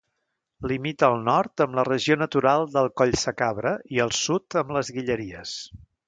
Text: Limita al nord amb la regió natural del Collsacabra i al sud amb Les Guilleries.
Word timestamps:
Limita 0.69 1.07
al 1.07 1.17
nord 1.25 1.63
amb 1.65 1.77
la 1.79 1.83
regió 1.89 2.17
natural 2.21 2.65
del 2.77 2.89
Collsacabra 3.01 3.73
i 3.97 4.01
al 4.07 4.15
sud 4.21 4.57
amb 4.63 4.73
Les 4.79 4.89
Guilleries. 4.97 5.53